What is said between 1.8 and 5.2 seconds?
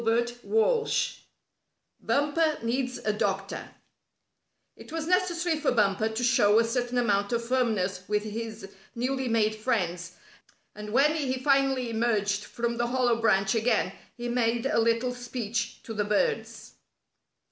BUMPER NEEDS A DOCTOR It was